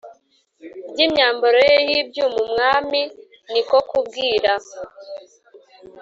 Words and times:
ry 0.91 0.99
imyambaro 1.05 1.57
ye 1.69 1.77
y 1.89 1.91
ibyuma 2.01 2.37
Umwami 2.45 3.01
ni 3.51 3.61
ko 3.69 3.77
kubwira 3.89 4.51